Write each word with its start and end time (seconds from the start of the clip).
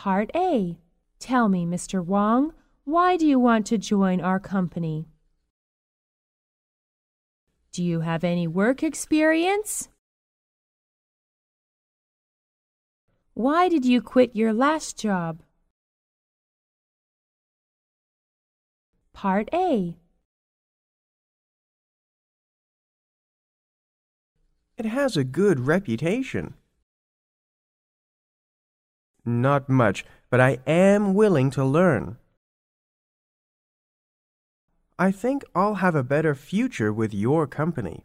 Part 0.00 0.30
A. 0.34 0.78
Tell 1.18 1.50
me, 1.50 1.66
Mr. 1.66 2.02
Wang, 2.02 2.54
why 2.84 3.18
do 3.18 3.26
you 3.26 3.38
want 3.38 3.66
to 3.66 3.76
join 3.76 4.18
our 4.18 4.40
company? 4.40 5.08
Do 7.70 7.84
you 7.84 8.00
have 8.00 8.24
any 8.24 8.48
work 8.48 8.82
experience? 8.82 9.90
Why 13.34 13.68
did 13.68 13.84
you 13.84 14.00
quit 14.00 14.34
your 14.34 14.54
last 14.54 14.98
job? 14.98 15.42
Part 19.12 19.50
A. 19.52 19.98
It 24.78 24.86
has 24.86 25.18
a 25.18 25.24
good 25.24 25.60
reputation. 25.60 26.54
Not 29.24 29.68
much, 29.68 30.04
but 30.30 30.40
I 30.40 30.58
am 30.66 31.14
willing 31.14 31.50
to 31.52 31.64
learn. 31.64 32.16
I 34.98 35.10
think 35.10 35.44
I'll 35.54 35.76
have 35.76 35.94
a 35.94 36.02
better 36.02 36.34
future 36.34 36.92
with 36.92 37.14
your 37.14 37.46
company. 37.46 38.04